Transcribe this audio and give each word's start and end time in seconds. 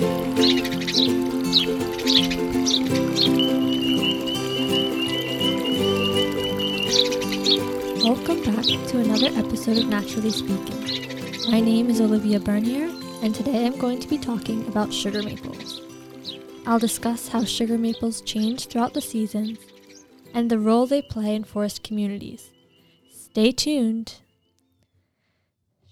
Welcome 0.00 0.40
back 8.44 8.64
to 8.64 8.98
another 8.98 9.26
episode 9.36 9.76
of 9.76 9.88
Naturally 9.88 10.30
Speaking. 10.30 11.50
My 11.50 11.60
name 11.60 11.90
is 11.90 12.00
Olivia 12.00 12.40
Bernier, 12.40 12.88
and 13.22 13.34
today 13.34 13.66
I'm 13.66 13.76
going 13.76 14.00
to 14.00 14.08
be 14.08 14.16
talking 14.16 14.66
about 14.68 14.90
sugar 14.90 15.22
maples. 15.22 15.82
I'll 16.66 16.78
discuss 16.78 17.28
how 17.28 17.44
sugar 17.44 17.76
maples 17.76 18.22
change 18.22 18.68
throughout 18.68 18.94
the 18.94 19.02
seasons 19.02 19.58
and 20.32 20.50
the 20.50 20.58
role 20.58 20.86
they 20.86 21.02
play 21.02 21.34
in 21.34 21.44
forest 21.44 21.82
communities. 21.82 22.48
Stay 23.12 23.52
tuned. 23.52 24.14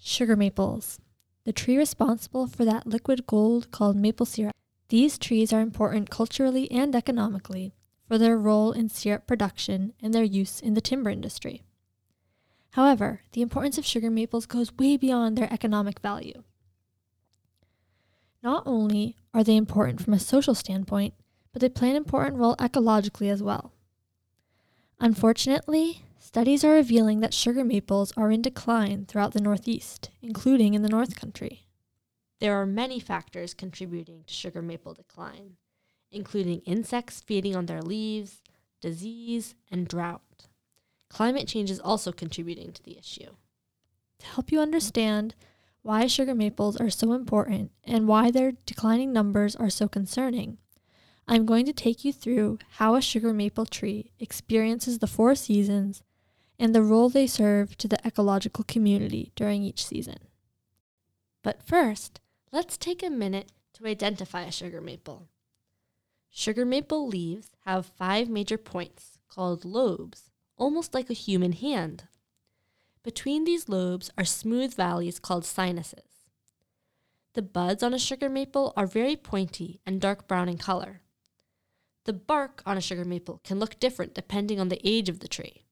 Sugar 0.01 0.35
maples, 0.35 0.99
the 1.45 1.53
tree 1.53 1.77
responsible 1.77 2.47
for 2.47 2.65
that 2.65 2.87
liquid 2.87 3.25
gold 3.27 3.71
called 3.71 3.95
maple 3.95 4.25
syrup. 4.25 4.55
These 4.89 5.17
trees 5.17 5.53
are 5.53 5.61
important 5.61 6.09
culturally 6.09 6.69
and 6.71 6.95
economically 6.95 7.73
for 8.07 8.17
their 8.17 8.37
role 8.37 8.71
in 8.71 8.89
syrup 8.89 9.27
production 9.27 9.93
and 10.01 10.13
their 10.13 10.23
use 10.23 10.59
in 10.59 10.73
the 10.73 10.81
timber 10.81 11.09
industry. 11.09 11.63
However, 12.71 13.21
the 13.33 13.41
importance 13.41 13.77
of 13.77 13.85
sugar 13.85 14.09
maples 14.09 14.45
goes 14.45 14.75
way 14.77 14.97
beyond 14.97 15.37
their 15.37 15.51
economic 15.51 15.99
value. 15.99 16.43
Not 18.41 18.63
only 18.65 19.15
are 19.33 19.43
they 19.43 19.57
important 19.57 20.01
from 20.01 20.13
a 20.13 20.19
social 20.19 20.55
standpoint, 20.55 21.13
but 21.51 21.61
they 21.61 21.69
play 21.69 21.89
an 21.89 21.95
important 21.95 22.37
role 22.37 22.55
ecologically 22.57 23.29
as 23.29 23.43
well. 23.43 23.73
Unfortunately, 24.99 26.03
studies 26.29 26.63
are 26.63 26.73
revealing 26.73 27.21
that 27.21 27.33
sugar 27.33 27.63
maples 27.63 28.13
are 28.15 28.29
in 28.29 28.39
decline 28.39 29.03
throughout 29.03 29.33
the 29.33 29.41
Northeast, 29.41 30.11
including 30.21 30.75
in 30.75 30.83
the 30.83 30.87
North 30.87 31.15
Country. 31.15 31.65
There 32.39 32.53
are 32.53 32.67
many 32.67 32.99
factors 32.99 33.55
contributing 33.55 34.25
to 34.27 34.31
sugar 34.31 34.61
maple 34.61 34.93
decline, 34.93 35.57
including 36.11 36.59
insects 36.67 37.23
feeding 37.25 37.55
on 37.55 37.65
their 37.65 37.81
leaves, 37.81 38.43
disease, 38.79 39.55
and 39.71 39.87
drought. 39.87 40.45
Climate 41.09 41.47
change 41.47 41.71
is 41.71 41.79
also 41.79 42.11
contributing 42.11 42.73
to 42.73 42.83
the 42.83 42.99
issue. 42.99 43.31
To 44.19 44.25
help 44.27 44.51
you 44.51 44.59
understand 44.59 45.33
why 45.81 46.05
sugar 46.05 46.35
maples 46.35 46.77
are 46.77 46.91
so 46.91 47.13
important 47.13 47.71
and 47.83 48.07
why 48.07 48.29
their 48.29 48.51
declining 48.67 49.11
numbers 49.11 49.55
are 49.55 49.71
so 49.71 49.87
concerning, 49.87 50.59
I'm 51.27 51.47
going 51.47 51.65
to 51.65 51.73
take 51.73 52.05
you 52.05 52.13
through 52.13 52.59
how 52.73 52.93
a 52.93 53.01
sugar 53.01 53.33
maple 53.33 53.65
tree 53.65 54.11
experiences 54.19 54.99
the 54.99 55.07
four 55.07 55.33
seasons 55.33 56.03
and 56.59 56.75
the 56.75 56.83
role 56.83 57.09
they 57.09 57.25
serve 57.25 57.77
to 57.77 57.87
the 57.87 58.05
ecological 58.05 58.65
community 58.65 59.31
during 59.35 59.63
each 59.63 59.85
season. 59.85 60.17
But 61.41 61.63
first, 61.63 62.19
let's 62.51 62.77
take 62.77 63.01
a 63.01 63.09
minute 63.09 63.53
to 63.73 63.87
identify 63.87 64.41
a 64.41 64.51
sugar 64.51 64.81
maple. 64.81 65.29
Sugar 66.29 66.65
maple 66.65 67.07
leaves 67.07 67.51
have 67.65 67.85
five 67.85 68.29
major 68.29 68.57
points 68.57 69.17
called 69.29 69.63
lobes, 69.63 70.29
almost 70.57 70.93
like 70.93 71.09
a 71.09 71.13
human 71.13 71.53
hand. 71.53 72.03
Between 73.03 73.45
these 73.45 73.69
lobes 73.69 74.11
are 74.17 74.25
smooth 74.25 74.75
valleys 74.75 75.17
called 75.17 75.45
sinuses. 75.45 76.27
The 77.33 77.41
buds 77.41 77.81
on 77.81 77.93
a 77.93 77.99
sugar 77.99 78.27
maple 78.27 78.73
are 78.75 78.85
very 78.85 79.15
pointy 79.15 79.79
and 79.85 80.01
dark 80.01 80.27
brown 80.27 80.49
in 80.49 80.57
color. 80.57 81.01
The 82.03 82.13
bark 82.13 82.61
on 82.65 82.77
a 82.77 82.81
sugar 82.81 83.05
maple 83.05 83.39
can 83.43 83.59
look 83.59 83.79
different 83.79 84.13
depending 84.13 84.59
on 84.59 84.67
the 84.67 84.81
age 84.83 85.07
of 85.07 85.19
the 85.19 85.27
tree. 85.27 85.63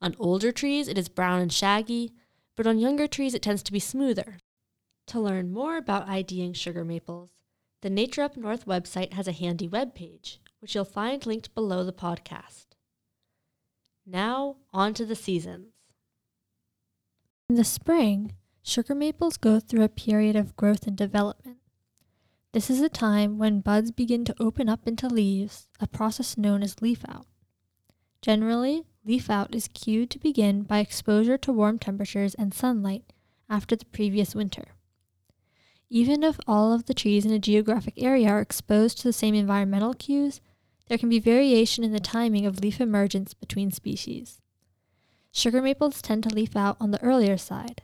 On 0.00 0.14
older 0.18 0.52
trees, 0.52 0.88
it 0.88 0.98
is 0.98 1.08
brown 1.08 1.40
and 1.40 1.52
shaggy, 1.52 2.12
but 2.56 2.66
on 2.66 2.78
younger 2.78 3.06
trees, 3.06 3.34
it 3.34 3.42
tends 3.42 3.62
to 3.64 3.72
be 3.72 3.80
smoother. 3.80 4.38
To 5.08 5.20
learn 5.20 5.52
more 5.52 5.76
about 5.76 6.08
IDing 6.08 6.52
sugar 6.52 6.84
maples, 6.84 7.30
the 7.82 7.90
Nature 7.90 8.22
Up 8.22 8.36
North 8.36 8.66
website 8.66 9.12
has 9.12 9.28
a 9.28 9.32
handy 9.32 9.68
web 9.68 9.94
page, 9.94 10.40
which 10.60 10.74
you'll 10.74 10.84
find 10.84 11.24
linked 11.24 11.54
below 11.54 11.84
the 11.84 11.92
podcast. 11.92 12.66
Now, 14.04 14.56
on 14.72 14.94
to 14.94 15.04
the 15.04 15.16
seasons. 15.16 15.72
In 17.48 17.56
the 17.56 17.64
spring, 17.64 18.32
sugar 18.62 18.94
maples 18.94 19.36
go 19.36 19.60
through 19.60 19.84
a 19.84 19.88
period 19.88 20.36
of 20.36 20.56
growth 20.56 20.86
and 20.86 20.96
development. 20.96 21.58
This 22.52 22.70
is 22.70 22.80
a 22.80 22.88
time 22.88 23.38
when 23.38 23.60
buds 23.60 23.90
begin 23.90 24.24
to 24.24 24.34
open 24.40 24.68
up 24.68 24.88
into 24.88 25.08
leaves, 25.08 25.68
a 25.78 25.86
process 25.86 26.36
known 26.36 26.62
as 26.62 26.80
leaf 26.80 27.04
out. 27.08 27.26
Generally, 28.26 28.82
leaf 29.04 29.30
out 29.30 29.54
is 29.54 29.68
cued 29.68 30.10
to 30.10 30.18
begin 30.18 30.62
by 30.62 30.80
exposure 30.80 31.38
to 31.38 31.52
warm 31.52 31.78
temperatures 31.78 32.34
and 32.34 32.52
sunlight 32.52 33.12
after 33.48 33.76
the 33.76 33.84
previous 33.84 34.34
winter. 34.34 34.70
Even 35.90 36.24
if 36.24 36.40
all 36.44 36.72
of 36.72 36.86
the 36.86 36.92
trees 36.92 37.24
in 37.24 37.30
a 37.30 37.38
geographic 37.38 37.94
area 37.96 38.28
are 38.28 38.40
exposed 38.40 38.98
to 38.98 39.04
the 39.04 39.12
same 39.12 39.36
environmental 39.36 39.94
cues, 39.94 40.40
there 40.88 40.98
can 40.98 41.08
be 41.08 41.20
variation 41.20 41.84
in 41.84 41.92
the 41.92 42.00
timing 42.00 42.44
of 42.44 42.58
leaf 42.58 42.80
emergence 42.80 43.32
between 43.32 43.70
species. 43.70 44.40
Sugar 45.30 45.62
maples 45.62 46.02
tend 46.02 46.24
to 46.24 46.34
leaf 46.34 46.56
out 46.56 46.76
on 46.80 46.90
the 46.90 47.02
earlier 47.04 47.36
side. 47.36 47.82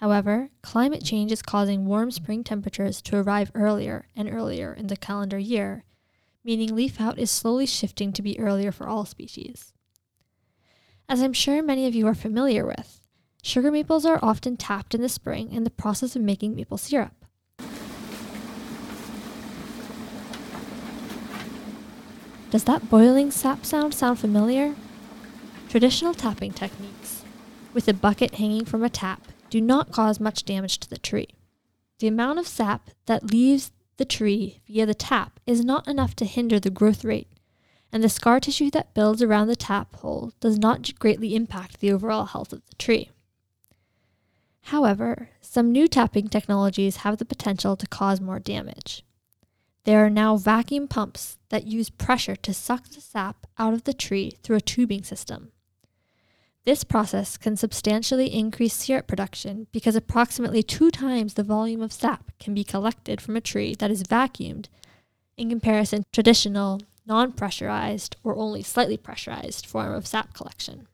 However, 0.00 0.50
climate 0.62 1.04
change 1.04 1.30
is 1.30 1.42
causing 1.42 1.86
warm 1.86 2.10
spring 2.10 2.42
temperatures 2.42 3.00
to 3.02 3.18
arrive 3.18 3.52
earlier 3.54 4.08
and 4.16 4.28
earlier 4.28 4.74
in 4.74 4.88
the 4.88 4.96
calendar 4.96 5.38
year, 5.38 5.84
meaning 6.42 6.74
leaf 6.74 7.00
out 7.00 7.20
is 7.20 7.30
slowly 7.30 7.66
shifting 7.66 8.12
to 8.14 8.20
be 8.20 8.36
earlier 8.40 8.72
for 8.72 8.88
all 8.88 9.04
species. 9.04 9.72
As 11.08 11.22
I'm 11.22 11.32
sure 11.32 11.62
many 11.62 11.86
of 11.86 11.94
you 11.94 12.08
are 12.08 12.16
familiar 12.16 12.66
with, 12.66 13.00
sugar 13.40 13.70
maples 13.70 14.04
are 14.04 14.18
often 14.22 14.56
tapped 14.56 14.92
in 14.92 15.02
the 15.02 15.08
spring 15.08 15.52
in 15.52 15.62
the 15.62 15.70
process 15.70 16.16
of 16.16 16.22
making 16.22 16.56
maple 16.56 16.78
syrup. 16.78 17.24
Does 22.50 22.64
that 22.64 22.90
boiling 22.90 23.30
sap 23.30 23.64
sound 23.64 23.94
sound 23.94 24.18
familiar? 24.18 24.74
Traditional 25.68 26.12
tapping 26.12 26.52
techniques, 26.52 27.22
with 27.72 27.86
a 27.86 27.94
bucket 27.94 28.34
hanging 28.34 28.64
from 28.64 28.82
a 28.82 28.90
tap, 28.90 29.28
do 29.48 29.60
not 29.60 29.92
cause 29.92 30.18
much 30.18 30.44
damage 30.44 30.78
to 30.80 30.90
the 30.90 30.98
tree. 30.98 31.28
The 32.00 32.08
amount 32.08 32.40
of 32.40 32.48
sap 32.48 32.90
that 33.06 33.30
leaves 33.30 33.70
the 33.96 34.04
tree 34.04 34.60
via 34.66 34.86
the 34.86 34.94
tap 34.94 35.38
is 35.46 35.64
not 35.64 35.86
enough 35.86 36.16
to 36.16 36.24
hinder 36.24 36.58
the 36.58 36.70
growth 36.70 37.04
rate, 37.04 37.28
and 37.92 38.02
the 38.02 38.08
scar 38.08 38.40
tissue 38.40 38.70
that 38.70 38.94
builds 38.94 39.22
around 39.22 39.48
the 39.48 39.56
tap 39.56 39.94
hole 39.96 40.32
does 40.40 40.58
not 40.58 40.98
greatly 40.98 41.34
impact 41.34 41.80
the 41.80 41.92
overall 41.92 42.26
health 42.26 42.52
of 42.52 42.64
the 42.66 42.74
tree. 42.76 43.10
However, 44.64 45.30
some 45.40 45.70
new 45.70 45.86
tapping 45.86 46.28
technologies 46.28 46.96
have 46.98 47.18
the 47.18 47.24
potential 47.24 47.76
to 47.76 47.86
cause 47.86 48.20
more 48.20 48.40
damage. 48.40 49.04
There 49.84 50.04
are 50.04 50.10
now 50.10 50.36
vacuum 50.36 50.88
pumps 50.88 51.38
that 51.50 51.68
use 51.68 51.90
pressure 51.90 52.34
to 52.34 52.52
suck 52.52 52.88
the 52.88 53.00
sap 53.00 53.46
out 53.56 53.72
of 53.72 53.84
the 53.84 53.94
tree 53.94 54.32
through 54.42 54.56
a 54.56 54.60
tubing 54.60 55.04
system. 55.04 55.52
This 56.64 56.82
process 56.82 57.36
can 57.36 57.56
substantially 57.56 58.26
increase 58.34 58.74
syrup 58.74 59.06
production 59.06 59.68
because 59.70 59.94
approximately 59.94 60.64
two 60.64 60.90
times 60.90 61.34
the 61.34 61.44
volume 61.44 61.80
of 61.80 61.92
sap 61.92 62.32
can 62.40 62.52
be 62.52 62.64
collected 62.64 63.20
from 63.20 63.36
a 63.36 63.40
tree 63.40 63.76
that 63.78 63.92
is 63.92 64.02
vacuumed 64.02 64.66
in 65.36 65.48
comparison 65.48 66.02
to 66.02 66.08
traditional, 66.12 66.80
non 67.06 67.32
pressurized, 67.32 68.16
or 68.24 68.36
only 68.36 68.62
slightly 68.62 68.96
pressurized 68.96 69.66
form 69.66 69.94
of 69.94 70.06
sap 70.06 70.34
collection. 70.34 70.88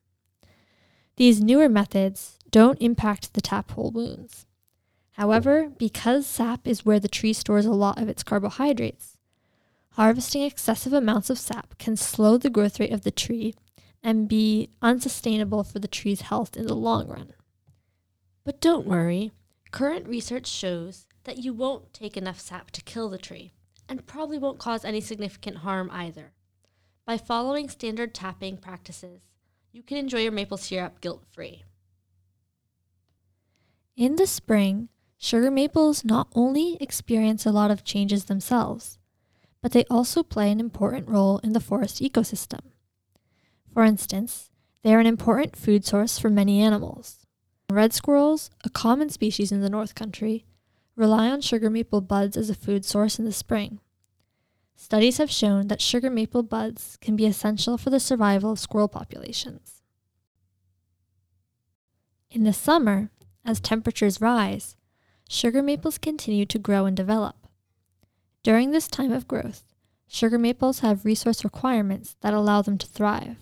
These 1.17 1.41
newer 1.41 1.69
methods 1.69 2.39
don't 2.51 2.81
impact 2.81 3.35
the 3.35 3.41
tap 3.41 3.71
hole 3.73 3.91
wounds. 3.91 4.47
However, 5.13 5.71
because 5.79 6.27
sap 6.27 6.67
is 6.67 6.85
where 6.85 7.01
the 7.01 7.09
tree 7.09 7.33
stores 7.33 7.67
a 7.67 7.73
lot 7.73 8.01
of 8.01 8.09
its 8.09 8.23
carbohydrates, 8.23 9.19
harvesting 9.91 10.43
excessive 10.43 10.93
amounts 10.93 11.29
of 11.31 11.39
sap 11.39 11.79
can 11.79 11.97
slow 11.97 12.39
the 12.39 12.51
growth 12.51 12.81
rate 12.81 12.93
of 12.93 13.03
the 13.03 13.11
tree 13.11 13.55
and 14.03 14.29
be 14.29 14.71
unsustainable 14.81 15.65
for 15.65 15.79
the 15.79 15.89
tree's 15.89 16.23
health 16.23 16.57
in 16.57 16.67
the 16.67 16.75
long 16.75 17.09
run. 17.09 17.35
But 18.45 18.61
don't 18.61 18.87
worry, 18.87 19.33
current 19.71 20.09
research 20.09 20.47
shows 20.47 21.07
that 21.25 21.39
you 21.39 21.53
won't 21.53 21.93
take 21.93 22.17
enough 22.17 22.41
sap 22.41 22.71
to 22.73 22.83
kill 22.83 23.09
the 23.09 23.19
tree 23.19 23.53
and 23.93 24.07
probably 24.07 24.39
won't 24.39 24.59
cause 24.59 24.87
any 24.87 25.03
significant 25.03 25.59
harm 25.59 25.91
either. 25.93 26.33
By 27.05 27.19
following 27.19 27.69
standard 27.69 28.15
tapping 28.15 28.57
practices, 28.57 29.21
you 29.71 29.83
can 29.83 29.99
enjoy 29.99 30.21
your 30.21 30.33
maple 30.33 30.57
syrup 30.57 31.03
guilt 31.03 31.25
free. 31.31 31.65
In 33.95 34.17
the 34.17 34.27
spring, 34.27 34.89
Sugar 35.19 35.51
maples 35.51 36.07
not 36.07 36.29
only 36.35 36.79
experience 36.81 37.45
a 37.45 37.53
lot 37.53 37.71
of 37.71 37.85
changes 37.85 38.25
themselves, 38.25 38.99
but 39.61 39.73
they 39.73 39.85
also 39.91 40.23
play 40.23 40.51
an 40.51 40.59
important 40.59 41.07
role 41.07 41.37
in 41.45 41.53
the 41.53 41.61
forest 41.61 42.01
ecosystem. 42.01 42.61
For 43.75 43.85
instance, 43.85 44.51
they 44.83 44.95
are 44.95 45.01
an 45.01 45.07
important 45.07 45.55
food 45.55 45.85
source 45.85 46.19
for 46.19 46.31
many 46.31 46.63
animals. 46.63 47.27
Red 47.69 47.93
squirrels, 47.93 48.51
a 48.65 48.71
common 48.71 49.11
species 49.11 49.53
in 49.53 49.61
the 49.61 49.69
North 49.69 49.95
Country, 49.95 50.47
rely 50.97 51.29
on 51.31 51.41
sugar 51.41 51.71
maple 51.71 52.01
buds 52.01 52.37
as 52.37 52.51
a 52.51 52.55
food 52.55 52.85
source 52.85 53.19
in 53.19 53.25
the 53.25 53.33
spring. 53.33 53.81
Studies 54.77 55.19
have 55.19 55.31
shown 55.31 55.69
that 55.69 55.81
sugar 55.81 56.11
maple 56.11 56.43
buds 56.43 56.99
can 57.01 57.17
be 57.17 57.27
essential 57.27 57.79
for 57.79 57.91
the 57.91 58.01
survival 58.01 58.53
of 58.53 58.59
squirrel 58.59 58.89
populations. 58.89 59.83
In 62.31 62.45
the 62.45 62.53
summer, 62.53 63.11
as 63.45 63.61
temperatures 63.61 64.21
rise, 64.21 64.77
sugar 65.29 65.63
maples 65.63 65.99
continue 65.99 66.47
to 66.47 66.59
grow 66.59 66.87
and 66.87 66.97
develop. 66.97 67.47
During 68.43 68.71
this 68.71 68.89
time 68.89 69.13
of 69.13 69.29
growth, 69.29 69.65
sugar 70.09 70.39
maples 70.39 70.81
have 70.81 71.05
resource 71.05 71.45
requirements 71.45 72.17
that 72.21 72.35
allow 72.35 72.61
them 72.61 72.77
to 72.79 72.87
thrive. 72.87 73.37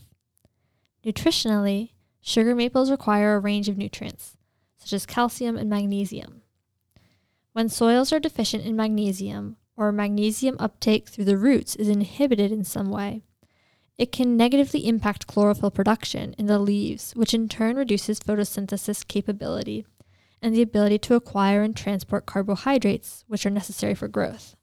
Nutritionally, 1.05 1.93
sugar 2.21 2.55
maples 2.55 2.91
require 2.91 3.35
a 3.35 3.41
range 3.41 3.69
of 3.69 3.79
nutrients, 3.79 4.37
such 4.77 4.93
as 4.93 5.07
calcium 5.07 5.57
and 5.57 5.71
magnesium. 5.71 6.43
When 7.53 7.69
soils 7.69 8.13
are 8.13 8.21
deficient 8.21 8.65
in 8.65 8.77
magnesium, 8.77 9.57
or 9.77 9.91
magnesium 9.93 10.57
uptake 10.61 11.09
through 11.09 11.25
the 11.25 11.39
roots 11.39 11.75
is 11.75 11.89
inhibited 11.89 12.53
in 12.53 12.65
some 12.65 12.91
way, 12.91 13.23
it 13.99 14.13
can 14.13 14.37
negatively 14.37 14.87
impact 14.87 15.27
chlorophyll 15.27 15.71
production 15.71 16.35
in 16.39 16.47
the 16.47 16.59
leaves, 16.59 17.13
which 17.13 17.35
in 17.35 17.49
turn 17.49 17.77
reduces 17.77 18.21
photosynthesis 18.21 19.07
capability 19.07 19.85
and 20.41 20.55
the 20.55 20.63
ability 20.63 20.99
to 20.99 21.15
acquire 21.15 21.63
and 21.63 21.77
transport 21.77 22.25
carbohydrates, 22.25 23.25
which 23.27 23.45
are 23.45 23.51
necessary 23.51 23.95
for 23.95 24.09
growth. 24.09 24.57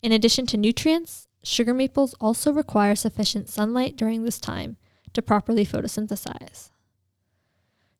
In 0.00 0.12
addition 0.12 0.46
to 0.46 0.56
nutrients, 0.56 1.28
sugar 1.42 1.74
maples 1.74 2.14
also 2.20 2.52
require 2.52 2.94
sufficient 2.94 3.48
sunlight 3.48 3.96
during 3.96 4.24
this 4.24 4.38
time 4.38 4.76
to 5.12 5.22
properly 5.22 5.66
photosynthesize. 5.66 6.70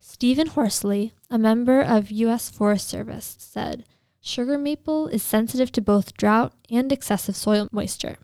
Stephen 0.06 0.48
Horsley, 0.48 1.14
a 1.30 1.38
member 1.38 1.80
of 1.80 2.10
U.S. 2.10 2.50
Forest 2.50 2.88
Service, 2.88 3.36
said 3.38 3.86
sugar 4.20 4.58
maple 4.58 5.08
is 5.08 5.22
sensitive 5.22 5.72
to 5.72 5.80
both 5.80 6.12
drought 6.12 6.52
and 6.70 6.92
excessive 6.92 7.34
soil 7.34 7.68
moisture. 7.72 8.18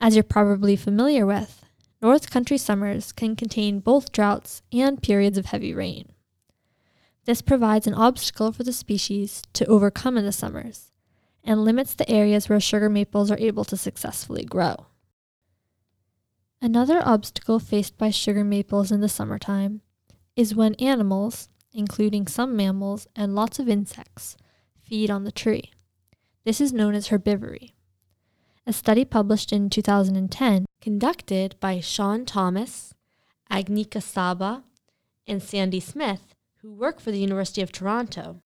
As 0.00 0.14
you're 0.14 0.22
probably 0.22 0.76
familiar 0.76 1.26
with, 1.26 1.64
North 2.00 2.30
Country 2.30 2.58
summers 2.58 3.10
can 3.10 3.34
contain 3.34 3.80
both 3.80 4.12
droughts 4.12 4.62
and 4.72 5.02
periods 5.02 5.36
of 5.36 5.46
heavy 5.46 5.74
rain. 5.74 6.12
This 7.24 7.42
provides 7.42 7.88
an 7.88 7.94
obstacle 7.94 8.52
for 8.52 8.62
the 8.62 8.72
species 8.72 9.42
to 9.54 9.66
overcome 9.66 10.16
in 10.16 10.24
the 10.24 10.30
summers 10.30 10.92
and 11.42 11.64
limits 11.64 11.92
the 11.92 12.08
areas 12.08 12.48
where 12.48 12.60
sugar 12.60 12.88
maples 12.88 13.32
are 13.32 13.38
able 13.40 13.64
to 13.64 13.76
successfully 13.76 14.44
grow. 14.44 14.86
Another 16.60 17.02
obstacle 17.04 17.58
faced 17.58 17.98
by 17.98 18.10
sugar 18.10 18.44
maples 18.44 18.92
in 18.92 19.00
the 19.00 19.08
summertime 19.08 19.80
is 20.36 20.54
when 20.54 20.74
animals, 20.74 21.48
including 21.72 22.26
some 22.26 22.56
mammals 22.56 23.06
and 23.14 23.34
lots 23.34 23.58
of 23.58 23.68
insects, 23.68 24.36
feed 24.82 25.10
on 25.10 25.24
the 25.24 25.32
tree. 25.32 25.70
This 26.44 26.60
is 26.60 26.72
known 26.72 26.94
as 26.94 27.08
herbivory. 27.08 27.72
A 28.66 28.72
study 28.72 29.04
published 29.04 29.52
in 29.52 29.70
2010, 29.70 30.66
conducted 30.80 31.56
by 31.60 31.80
Sean 31.80 32.24
Thomas, 32.24 32.94
Agnika 33.50 34.02
Saba, 34.02 34.64
and 35.26 35.42
Sandy 35.42 35.80
Smith, 35.80 36.34
who 36.58 36.72
work 36.72 37.00
for 37.00 37.10
the 37.10 37.18
University 37.18 37.60
of 37.60 37.72
Toronto, 37.72 38.40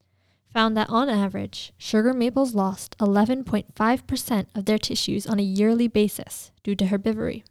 found 0.52 0.76
that 0.76 0.88
on 0.88 1.08
average, 1.08 1.72
sugar 1.76 2.14
maples 2.14 2.54
lost 2.54 2.96
11.5% 2.98 4.46
of 4.54 4.64
their 4.64 4.78
tissues 4.78 5.26
on 5.26 5.38
a 5.38 5.42
yearly 5.42 5.86
basis 5.86 6.50
due 6.62 6.74
to 6.74 6.86
herbivory. 6.86 7.44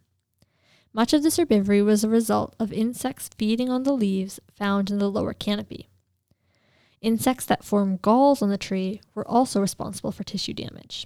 Much 0.95 1.11
of 1.11 1.23
this 1.23 1.35
herbivory 1.35 1.83
was 1.83 2.05
a 2.05 2.09
result 2.09 2.55
of 2.57 2.71
insects 2.71 3.29
feeding 3.37 3.69
on 3.69 3.83
the 3.83 3.91
leaves 3.91 4.39
found 4.55 4.89
in 4.89 4.97
the 4.97 5.11
lower 5.11 5.33
canopy. 5.33 5.89
Insects 7.01 7.45
that 7.45 7.65
form 7.65 7.97
galls 7.97 8.41
on 8.41 8.49
the 8.49 8.57
tree 8.57 9.01
were 9.13 9.27
also 9.27 9.59
responsible 9.59 10.13
for 10.13 10.23
tissue 10.23 10.53
damage. 10.53 11.05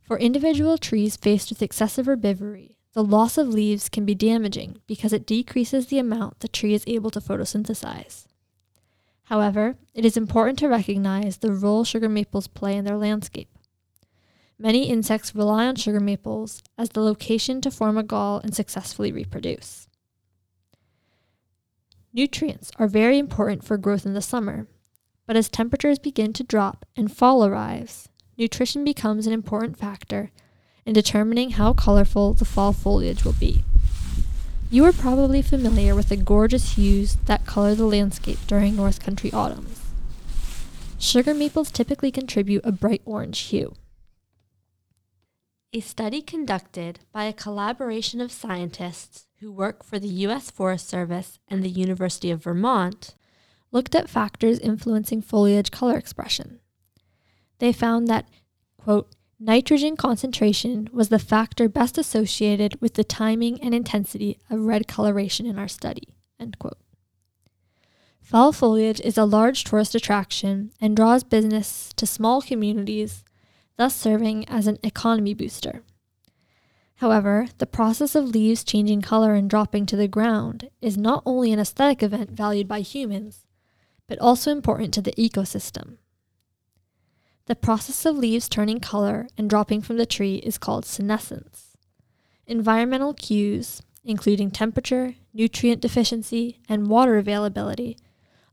For 0.00 0.18
individual 0.18 0.76
trees 0.76 1.14
faced 1.14 1.50
with 1.50 1.62
excessive 1.62 2.06
herbivory, 2.06 2.74
the 2.94 3.04
loss 3.04 3.38
of 3.38 3.46
leaves 3.46 3.88
can 3.88 4.04
be 4.04 4.16
damaging 4.16 4.78
because 4.88 5.12
it 5.12 5.24
decreases 5.24 5.86
the 5.86 6.00
amount 6.00 6.40
the 6.40 6.48
tree 6.48 6.74
is 6.74 6.82
able 6.88 7.12
to 7.12 7.20
photosynthesize. 7.20 8.24
However, 9.26 9.76
it 9.94 10.04
is 10.04 10.16
important 10.16 10.58
to 10.58 10.68
recognize 10.68 11.36
the 11.36 11.52
role 11.52 11.84
sugar 11.84 12.08
maples 12.08 12.48
play 12.48 12.76
in 12.76 12.84
their 12.84 12.98
landscape. 12.98 13.51
Many 14.62 14.88
insects 14.88 15.34
rely 15.34 15.66
on 15.66 15.74
sugar 15.74 15.98
maples 15.98 16.62
as 16.78 16.90
the 16.90 17.00
location 17.00 17.60
to 17.62 17.70
form 17.72 17.98
a 17.98 18.04
gall 18.04 18.38
and 18.38 18.54
successfully 18.54 19.10
reproduce. 19.10 19.88
Nutrients 22.12 22.70
are 22.76 22.86
very 22.86 23.18
important 23.18 23.64
for 23.64 23.76
growth 23.76 24.06
in 24.06 24.14
the 24.14 24.22
summer, 24.22 24.68
but 25.26 25.34
as 25.34 25.48
temperatures 25.48 25.98
begin 25.98 26.32
to 26.34 26.44
drop 26.44 26.86
and 26.94 27.10
fall 27.10 27.44
arrives, 27.44 28.08
nutrition 28.38 28.84
becomes 28.84 29.26
an 29.26 29.32
important 29.32 29.76
factor 29.76 30.30
in 30.86 30.92
determining 30.92 31.50
how 31.50 31.72
colorful 31.72 32.32
the 32.32 32.44
fall 32.44 32.72
foliage 32.72 33.24
will 33.24 33.32
be. 33.32 33.64
You 34.70 34.84
are 34.84 34.92
probably 34.92 35.42
familiar 35.42 35.96
with 35.96 36.08
the 36.08 36.16
gorgeous 36.16 36.76
hues 36.76 37.16
that 37.26 37.46
color 37.46 37.74
the 37.74 37.84
landscape 37.84 38.38
during 38.46 38.76
North 38.76 39.00
Country 39.00 39.32
autumns. 39.32 39.80
Sugar 41.00 41.34
maples 41.34 41.72
typically 41.72 42.12
contribute 42.12 42.64
a 42.64 42.70
bright 42.70 43.02
orange 43.04 43.40
hue. 43.40 43.74
A 45.72 45.80
study 45.80 46.20
conducted 46.20 47.00
by 47.12 47.24
a 47.24 47.32
collaboration 47.32 48.20
of 48.20 48.30
scientists 48.30 49.26
who 49.40 49.50
work 49.50 49.82
for 49.82 49.98
the 49.98 50.08
U.S. 50.08 50.50
Forest 50.50 50.88
Service 50.88 51.38
and 51.48 51.62
the 51.62 51.70
University 51.70 52.30
of 52.30 52.42
Vermont 52.44 53.14
looked 53.70 53.94
at 53.94 54.10
factors 54.10 54.58
influencing 54.58 55.22
foliage 55.22 55.70
color 55.70 55.96
expression 55.96 56.60
they 57.62 57.72
found 57.72 58.08
that, 58.08 58.28
quote, 58.76 59.14
nitrogen 59.38 59.96
concentration 59.96 60.88
was 60.92 61.10
the 61.10 61.18
factor 61.20 61.68
best 61.68 61.96
associated 61.96 62.76
with 62.80 62.94
the 62.94 63.04
timing 63.04 63.62
and 63.62 63.72
intensity 63.72 64.40
of 64.50 64.58
red 64.62 64.88
coloration 64.88 65.46
in 65.46 65.60
our 65.60 65.68
study, 65.68 66.16
end 66.40 66.58
quote. 66.58 66.80
Fall 68.20 68.52
foliage 68.52 69.00
is 69.02 69.16
a 69.16 69.24
large 69.24 69.62
tourist 69.62 69.94
attraction 69.94 70.72
and 70.80 70.96
draws 70.96 71.22
business 71.22 71.92
to 71.94 72.04
small 72.04 72.42
communities, 72.42 73.22
thus 73.76 73.94
serving 73.94 74.48
as 74.48 74.66
an 74.66 74.78
economy 74.82 75.34
booster. 75.34 75.82
However, 76.96 77.48
the 77.58 77.66
process 77.66 78.14
of 78.14 78.28
leaves 78.28 78.62
changing 78.62 79.02
color 79.02 79.34
and 79.34 79.50
dropping 79.50 79.86
to 79.86 79.96
the 79.96 80.06
ground 80.06 80.70
is 80.80 80.96
not 80.96 81.22
only 81.26 81.52
an 81.52 81.58
aesthetic 81.58 82.02
event 82.02 82.30
valued 82.30 82.68
by 82.68 82.80
humans, 82.80 83.44
but 84.06 84.18
also 84.20 84.52
important 84.52 84.94
to 84.94 85.02
the 85.02 85.12
ecosystem. 85.12 85.96
The 87.46 87.56
process 87.56 88.06
of 88.06 88.16
leaves 88.16 88.48
turning 88.48 88.78
color 88.78 89.26
and 89.36 89.50
dropping 89.50 89.82
from 89.82 89.96
the 89.96 90.06
tree 90.06 90.36
is 90.36 90.58
called 90.58 90.86
senescence. 90.86 91.76
Environmental 92.46 93.14
cues, 93.14 93.82
including 94.04 94.50
temperature, 94.50 95.16
nutrient 95.34 95.80
deficiency, 95.80 96.60
and 96.68 96.86
water 96.86 97.16
availability, 97.16 97.96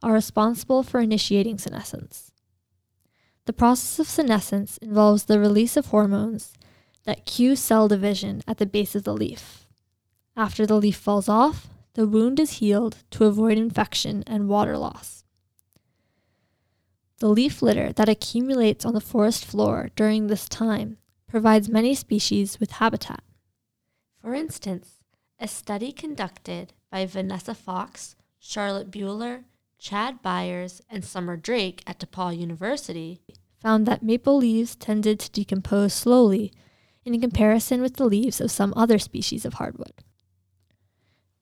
are 0.01 0.13
responsible 0.13 0.81
for 0.81 0.99
initiating 0.99 1.57
senescence. 1.57 2.31
The 3.49 3.53
process 3.53 3.97
of 3.97 4.07
senescence 4.07 4.77
involves 4.77 5.23
the 5.23 5.39
release 5.39 5.75
of 5.75 5.87
hormones 5.87 6.53
that 7.05 7.25
cue 7.25 7.55
cell 7.55 7.87
division 7.87 8.43
at 8.47 8.59
the 8.59 8.67
base 8.67 8.93
of 8.93 9.05
the 9.05 9.13
leaf. 9.15 9.65
After 10.37 10.67
the 10.67 10.75
leaf 10.75 10.95
falls 10.95 11.27
off, 11.27 11.67
the 11.95 12.07
wound 12.07 12.39
is 12.39 12.59
healed 12.59 12.97
to 13.09 13.25
avoid 13.25 13.57
infection 13.57 14.23
and 14.27 14.49
water 14.49 14.77
loss. 14.77 15.23
The 17.17 17.29
leaf 17.29 17.63
litter 17.63 17.91
that 17.93 18.07
accumulates 18.07 18.85
on 18.85 18.93
the 18.93 19.01
forest 19.01 19.45
floor 19.45 19.89
during 19.95 20.27
this 20.27 20.47
time 20.47 20.97
provides 21.25 21.67
many 21.67 21.95
species 21.95 22.59
with 22.59 22.73
habitat. 22.73 23.23
For 24.21 24.35
instance, 24.35 25.01
a 25.39 25.47
study 25.47 25.91
conducted 25.91 26.73
by 26.91 27.07
Vanessa 27.07 27.55
Fox, 27.55 28.15
Charlotte 28.37 28.91
Buehler, 28.91 29.45
Chad 29.79 30.21
Byers, 30.21 30.81
and 30.89 31.05
Summer 31.05 31.37
Drake 31.37 31.83
at 31.87 31.99
DePaul 31.99 32.37
University 32.37 33.21
found 33.61 33.85
that 33.85 34.03
maple 34.03 34.37
leaves 34.37 34.75
tended 34.75 35.19
to 35.19 35.31
decompose 35.31 35.93
slowly 35.93 36.51
in 37.05 37.19
comparison 37.19 37.81
with 37.81 37.95
the 37.95 38.05
leaves 38.05 38.41
of 38.41 38.51
some 38.51 38.73
other 38.75 38.99
species 38.99 39.45
of 39.45 39.55
hardwood. 39.55 39.93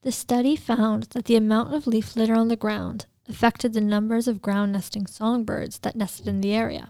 The 0.03 0.11
study 0.11 0.55
found 0.55 1.03
that 1.11 1.25
the 1.25 1.35
amount 1.35 1.73
of 1.73 1.87
leaf 1.87 2.15
litter 2.15 2.35
on 2.35 2.47
the 2.47 2.55
ground 2.55 3.07
affected 3.27 3.73
the 3.73 3.81
numbers 3.81 4.27
of 4.27 4.41
ground 4.41 4.71
nesting 4.71 5.07
songbirds 5.07 5.79
that 5.79 5.95
nested 5.95 6.27
in 6.27 6.41
the 6.41 6.53
area. 6.53 6.89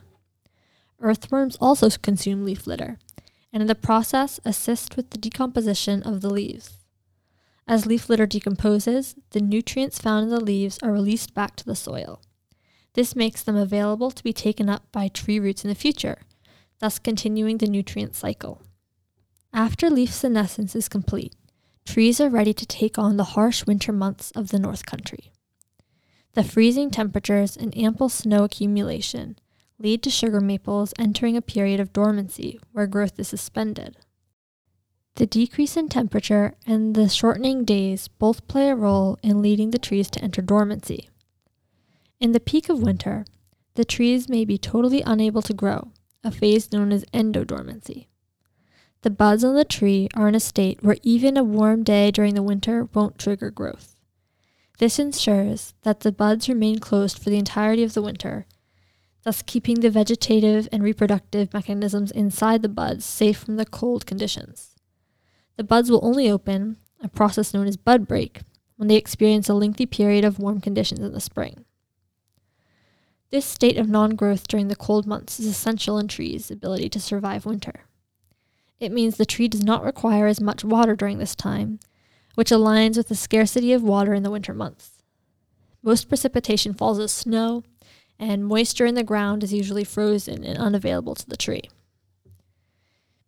Earthworms 0.99 1.55
also 1.61 1.89
consume 1.89 2.43
leaf 2.45 2.67
litter, 2.67 2.99
and 3.53 3.61
in 3.61 3.67
the 3.67 3.75
process 3.75 4.39
assist 4.43 4.97
with 4.97 5.11
the 5.11 5.17
decomposition 5.17 6.03
of 6.03 6.21
the 6.21 6.29
leaves. 6.29 6.77
As 7.67 7.85
leaf 7.85 8.07
litter 8.07 8.25
decomposes, 8.25 9.15
the 9.31 9.41
nutrients 9.41 9.99
found 9.99 10.23
in 10.23 10.29
the 10.29 10.39
leaves 10.39 10.79
are 10.81 10.91
released 10.91 11.33
back 11.33 11.55
to 11.57 11.65
the 11.65 11.75
soil. 11.75 12.21
This 12.93 13.15
makes 13.15 13.43
them 13.43 13.57
available 13.57 14.09
to 14.11 14.23
be 14.23 14.33
taken 14.33 14.69
up 14.69 14.89
by 14.91 15.09
tree 15.09 15.39
roots 15.39 15.65
in 15.65 15.69
the 15.69 15.75
future, 15.75 16.21
thus 16.79 16.97
continuing 16.97 17.57
the 17.57 17.67
nutrient 17.67 18.15
cycle. 18.15 18.61
After 19.53 19.89
leaf 19.89 20.13
senescence 20.13 20.75
is 20.75 20.87
complete, 20.87 21.35
trees 21.85 22.21
are 22.21 22.29
ready 22.29 22.53
to 22.53 22.65
take 22.65 22.97
on 22.97 23.17
the 23.17 23.35
harsh 23.35 23.65
winter 23.65 23.91
months 23.91 24.31
of 24.31 24.49
the 24.49 24.59
North 24.59 24.85
Country. 24.85 25.31
The 26.33 26.43
freezing 26.43 26.89
temperatures 26.89 27.57
and 27.57 27.77
ample 27.77 28.09
snow 28.09 28.45
accumulation 28.45 29.37
lead 29.79 30.03
to 30.03 30.09
sugar 30.09 30.39
maples 30.39 30.93
entering 30.97 31.35
a 31.35 31.41
period 31.41 31.79
of 31.79 31.93
dormancy 31.93 32.59
where 32.71 32.87
growth 32.87 33.19
is 33.19 33.27
suspended. 33.27 33.97
The 35.17 35.25
decrease 35.25 35.75
in 35.75 35.89
temperature 35.89 36.53
and 36.67 36.93
the 36.93 37.09
shortening 37.09 37.65
days 37.65 38.07
both 38.07 38.47
play 38.47 38.69
a 38.69 38.75
role 38.75 39.17
in 39.23 39.41
leading 39.41 39.71
the 39.71 39.79
trees 39.79 40.11
to 40.11 40.23
enter 40.23 40.43
dormancy. 40.43 41.09
In 42.19 42.33
the 42.33 42.39
peak 42.39 42.69
of 42.69 42.83
winter, 42.83 43.25
the 43.73 43.83
trees 43.83 44.29
may 44.29 44.45
be 44.45 44.59
totally 44.59 45.01
unable 45.01 45.41
to 45.41 45.55
grow, 45.55 45.91
a 46.23 46.29
phase 46.29 46.71
known 46.71 46.91
as 46.91 47.03
endodormancy. 47.15 48.05
The 49.01 49.09
buds 49.09 49.43
on 49.43 49.55
the 49.55 49.65
tree 49.65 50.07
are 50.13 50.27
in 50.27 50.35
a 50.35 50.39
state 50.39 50.83
where 50.83 50.97
even 51.01 51.35
a 51.35 51.43
warm 51.43 51.81
day 51.81 52.11
during 52.11 52.35
the 52.35 52.43
winter 52.43 52.87
won't 52.93 53.17
trigger 53.17 53.49
growth. 53.49 53.95
This 54.77 54.99
ensures 54.99 55.73
that 55.81 56.01
the 56.01 56.11
buds 56.11 56.47
remain 56.47 56.77
closed 56.77 57.17
for 57.17 57.31
the 57.31 57.39
entirety 57.39 57.81
of 57.81 57.95
the 57.95 58.03
winter, 58.03 58.45
thus 59.23 59.41
keeping 59.41 59.79
the 59.79 59.89
vegetative 59.89 60.69
and 60.71 60.83
reproductive 60.83 61.55
mechanisms 61.55 62.11
inside 62.11 62.61
the 62.61 62.69
buds 62.69 63.03
safe 63.03 63.39
from 63.39 63.55
the 63.55 63.65
cold 63.65 64.05
conditions. 64.05 64.66
The 65.57 65.63
buds 65.63 65.89
will 65.89 65.99
only 66.03 66.29
open, 66.29 66.77
a 67.01 67.09
process 67.09 67.53
known 67.53 67.67
as 67.67 67.77
bud 67.77 68.07
break, 68.07 68.41
when 68.75 68.87
they 68.87 68.95
experience 68.95 69.49
a 69.49 69.55
lengthy 69.55 69.87
period 69.87 70.23
of 70.23 70.39
warm 70.39 70.61
conditions 70.61 70.99
in 71.01 71.11
the 71.11 71.19
spring. 71.19 71.65
This 73.31 73.45
state 73.45 73.77
of 73.77 73.89
non 73.89 74.15
growth 74.15 74.47
during 74.47 74.67
the 74.67 74.75
cold 74.75 75.05
months 75.05 75.39
is 75.39 75.47
essential 75.47 75.97
in 75.97 76.07
trees' 76.07 76.49
ability 76.51 76.89
to 76.89 76.99
survive 76.99 77.45
winter. 77.45 77.81
It 78.79 78.91
means 78.91 79.17
the 79.17 79.25
tree 79.25 79.47
does 79.47 79.63
not 79.63 79.83
require 79.83 80.27
as 80.27 80.39
much 80.39 80.63
water 80.63 80.95
during 80.95 81.17
this 81.17 81.35
time, 81.35 81.79
which 82.35 82.51
aligns 82.51 82.95
with 82.95 83.07
the 83.07 83.15
scarcity 83.15 83.73
of 83.73 83.81
water 83.81 84.13
in 84.13 84.21
the 84.21 84.31
winter 84.31 84.53
months. 84.53 85.01
Most 85.81 86.07
precipitation 86.07 86.73
falls 86.73 86.99
as 86.99 87.11
snow, 87.11 87.63
and 88.19 88.45
moisture 88.45 88.85
in 88.85 88.95
the 88.95 89.03
ground 89.03 89.43
is 89.43 89.53
usually 89.53 89.83
frozen 89.83 90.43
and 90.43 90.57
unavailable 90.57 91.15
to 91.15 91.27
the 91.27 91.37
tree. 91.37 91.63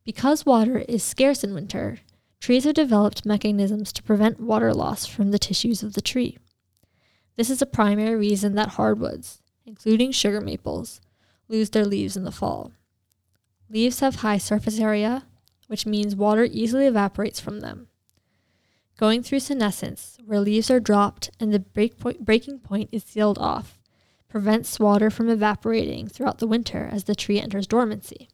Because 0.06 0.46
water 0.46 0.86
is 0.88 1.04
scarce 1.04 1.44
in 1.44 1.54
winter, 1.54 2.00
trees 2.40 2.64
have 2.64 2.74
developed 2.74 3.26
mechanisms 3.26 3.92
to 3.94 4.04
prevent 4.04 4.40
water 4.40 4.74
loss 4.74 5.06
from 5.06 5.32
the 5.32 5.40
tissues 5.40 5.84
of 5.84 5.94
the 5.94 6.02
tree. 6.02 6.38
This 7.36 7.50
is 7.50 7.62
a 7.62 7.66
primary 7.66 8.16
reason 8.16 8.56
that 8.56 8.70
hardwoods, 8.70 9.42
including 9.66 10.12
sugar 10.12 10.42
maples, 10.42 11.02
lose 11.48 11.70
their 11.70 11.86
leaves 11.86 12.18
in 12.18 12.24
the 12.24 12.32
fall. 12.32 12.72
Leaves 13.70 14.00
have 14.00 14.16
high 14.16 14.38
surface 14.38 14.80
area, 14.80 15.26
which 15.68 15.86
means 15.86 16.16
water 16.16 16.48
easily 16.52 16.88
evaporates 16.88 17.40
from 17.40 17.60
them. 17.60 17.88
Going 18.98 19.24
through 19.24 19.40
senescence, 19.40 20.18
where 20.26 20.42
leaves 20.42 20.70
are 20.70 20.80
dropped 20.80 21.30
and 21.40 21.54
the 21.54 21.60
point, 21.62 22.26
breaking 22.26 22.60
point 22.60 22.90
is 22.92 23.04
sealed 23.04 23.38
off, 23.38 23.80
prevents 24.28 24.80
water 24.80 25.10
from 25.10 25.30
evaporating 25.30 26.08
throughout 26.08 26.40
the 26.40 26.48
winter 26.48 26.90
as 26.92 27.06
the 27.06 27.16
tree 27.16 27.40
enters 27.40 27.68
dormancy. 27.68 28.28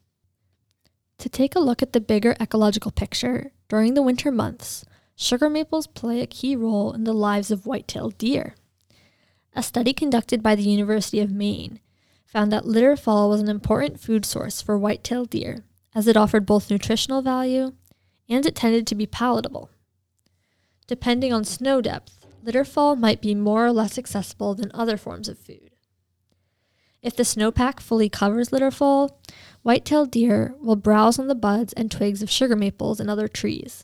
To 1.18 1.28
take 1.28 1.54
a 1.54 1.60
look 1.60 1.82
at 1.82 1.92
the 1.92 2.00
bigger 2.00 2.36
ecological 2.40 2.90
picture, 2.90 3.52
during 3.68 3.94
the 3.94 4.02
winter 4.02 4.30
months, 4.30 4.84
sugar 5.16 5.50
maples 5.50 5.86
play 5.86 6.20
a 6.20 6.26
key 6.26 6.54
role 6.54 6.92
in 6.92 7.04
the 7.04 7.12
lives 7.12 7.50
of 7.50 7.66
white-tailed 7.66 8.16
deer. 8.18 8.54
A 9.54 9.62
study 9.62 9.92
conducted 9.92 10.42
by 10.42 10.54
the 10.54 10.62
University 10.62 11.20
of 11.20 11.30
Maine 11.30 11.80
found 12.26 12.52
that 12.52 12.66
litter 12.66 12.96
fall 12.96 13.30
was 13.30 13.40
an 13.40 13.48
important 13.48 13.98
food 13.98 14.24
source 14.24 14.60
for 14.60 14.78
white-tailed 14.78 15.30
deer 15.30 15.64
as 15.94 16.06
it 16.06 16.16
offered 16.16 16.44
both 16.44 16.70
nutritional 16.70 17.22
value 17.22 17.72
and 18.28 18.44
it 18.44 18.54
tended 18.54 18.86
to 18.86 18.94
be 18.94 19.06
palatable. 19.06 19.70
Depending 20.86 21.32
on 21.32 21.44
snow 21.44 21.80
depth, 21.80 22.26
litterfall 22.44 22.98
might 22.98 23.20
be 23.20 23.34
more 23.34 23.64
or 23.64 23.72
less 23.72 23.98
accessible 23.98 24.54
than 24.54 24.70
other 24.74 24.96
forms 24.96 25.28
of 25.28 25.38
food. 25.38 25.70
If 27.02 27.16
the 27.16 27.22
snowpack 27.22 27.80
fully 27.80 28.08
covers 28.08 28.50
litterfall, 28.50 29.18
white-tailed 29.66 30.12
deer 30.12 30.54
will 30.60 30.76
browse 30.76 31.18
on 31.18 31.26
the 31.26 31.34
buds 31.34 31.72
and 31.72 31.90
twigs 31.90 32.22
of 32.22 32.30
sugar 32.30 32.54
maples 32.54 33.00
and 33.00 33.10
other 33.10 33.26
trees. 33.26 33.82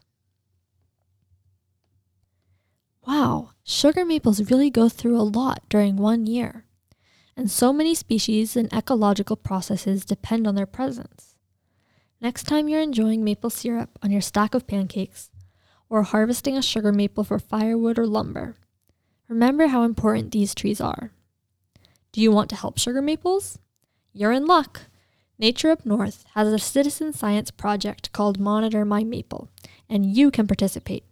Wow, 3.04 3.50
sugar 3.64 4.04
maples 4.04 4.48
really 4.48 4.70
go 4.70 4.88
through 4.88 5.18
a 5.18 5.26
lot 5.26 5.68
during 5.68 5.96
one 5.96 6.24
year, 6.24 6.66
and 7.36 7.50
so 7.50 7.72
many 7.72 7.96
species 7.96 8.54
and 8.54 8.72
ecological 8.72 9.34
processes 9.34 10.04
depend 10.04 10.46
on 10.46 10.54
their 10.54 10.66
presence. 10.66 11.34
Next 12.20 12.44
time 12.44 12.68
you're 12.68 12.80
enjoying 12.80 13.24
maple 13.24 13.50
syrup 13.50 13.98
on 14.04 14.12
your 14.12 14.20
stack 14.20 14.54
of 14.54 14.68
pancakes, 14.68 15.30
or 15.90 16.04
harvesting 16.04 16.56
a 16.56 16.62
sugar 16.62 16.92
maple 16.92 17.24
for 17.24 17.40
firewood 17.40 17.98
or 17.98 18.06
lumber, 18.06 18.54
remember 19.26 19.66
how 19.66 19.82
important 19.82 20.30
these 20.30 20.54
trees 20.54 20.80
are. 20.80 21.10
Do 22.12 22.20
you 22.20 22.30
want 22.30 22.50
to 22.50 22.56
help 22.56 22.78
sugar 22.78 23.02
maples? 23.02 23.58
You're 24.12 24.30
in 24.30 24.46
luck! 24.46 24.82
Nature 25.38 25.70
Up 25.70 25.86
North 25.86 26.24
has 26.34 26.52
a 26.52 26.58
citizen 26.58 27.12
science 27.12 27.50
project 27.50 28.12
called 28.12 28.38
Monitor 28.38 28.84
My 28.84 29.02
Maple, 29.02 29.48
and 29.88 30.04
you 30.04 30.30
can 30.30 30.46
participate. 30.46 31.04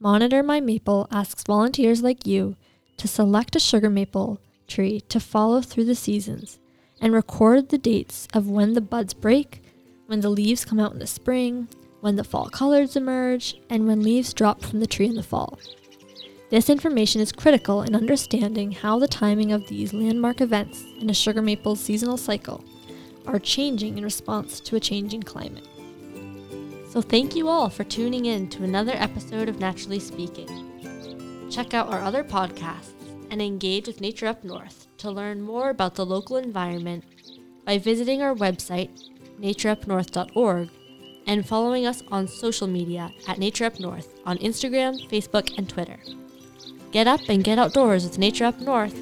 Monitor 0.00 0.42
My 0.42 0.60
Maple 0.60 1.06
asks 1.12 1.44
volunteers 1.44 2.02
like 2.02 2.26
you 2.26 2.56
to 2.96 3.06
select 3.06 3.54
a 3.54 3.60
sugar 3.60 3.88
maple 3.88 4.40
tree 4.66 5.00
to 5.02 5.20
follow 5.20 5.62
through 5.62 5.84
the 5.84 5.94
seasons 5.94 6.58
and 7.00 7.14
record 7.14 7.68
the 7.68 7.78
dates 7.78 8.26
of 8.34 8.50
when 8.50 8.74
the 8.74 8.80
buds 8.80 9.14
break 9.14 9.62
when 10.06 10.20
the 10.20 10.28
leaves 10.28 10.64
come 10.64 10.80
out 10.80 10.92
in 10.92 10.98
the 10.98 11.06
spring, 11.06 11.68
when 12.00 12.16
the 12.16 12.24
fall 12.24 12.48
colors 12.48 12.96
emerge, 12.96 13.54
and 13.70 13.86
when 13.86 14.02
leaves 14.02 14.34
drop 14.34 14.60
from 14.60 14.80
the 14.80 14.86
tree 14.86 15.06
in 15.06 15.14
the 15.14 15.22
fall. 15.22 15.56
This 16.50 16.68
information 16.68 17.20
is 17.20 17.30
critical 17.30 17.82
in 17.82 17.94
understanding 17.94 18.72
how 18.72 18.98
the 18.98 19.06
timing 19.06 19.52
of 19.52 19.68
these 19.68 19.92
landmark 19.92 20.40
events 20.40 20.82
in 20.98 21.08
a 21.10 21.14
sugar 21.14 21.40
maple's 21.40 21.78
seasonal 21.78 22.16
cycle 22.16 22.64
are 23.26 23.38
changing 23.38 23.98
in 23.98 24.04
response 24.04 24.60
to 24.60 24.76
a 24.76 24.80
changing 24.80 25.22
climate. 25.22 25.66
So, 26.88 27.00
thank 27.00 27.36
you 27.36 27.48
all 27.48 27.68
for 27.68 27.84
tuning 27.84 28.26
in 28.26 28.48
to 28.50 28.64
another 28.64 28.94
episode 28.94 29.48
of 29.48 29.60
Naturally 29.60 30.00
Speaking. 30.00 31.48
Check 31.50 31.74
out 31.74 31.88
our 31.88 32.00
other 32.00 32.24
podcasts 32.24 32.92
and 33.30 33.40
engage 33.40 33.86
with 33.86 34.00
Nature 34.00 34.26
Up 34.26 34.42
North 34.44 34.86
to 34.98 35.10
learn 35.10 35.40
more 35.40 35.70
about 35.70 35.94
the 35.94 36.06
local 36.06 36.36
environment 36.36 37.04
by 37.64 37.78
visiting 37.78 38.22
our 38.22 38.34
website 38.34 38.90
natureupnorth.org, 39.40 40.70
and 41.26 41.46
following 41.46 41.86
us 41.86 42.02
on 42.10 42.26
social 42.26 42.66
media 42.66 43.10
at 43.28 43.38
Nature 43.38 43.64
Up 43.64 43.80
North 43.80 44.18
on 44.26 44.38
Instagram, 44.38 45.08
Facebook, 45.08 45.56
and 45.56 45.68
Twitter. 45.68 45.98
Get 46.92 47.06
up 47.06 47.20
and 47.28 47.44
get 47.44 47.58
outdoors 47.58 48.04
with 48.04 48.18
Nature 48.18 48.46
Up 48.46 48.58
North 48.60 48.98